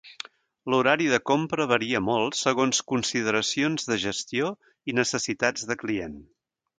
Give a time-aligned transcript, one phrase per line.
[0.73, 4.49] L'horari de compra varia molt segons consideracions de gestió
[4.93, 6.17] i necessitats de client.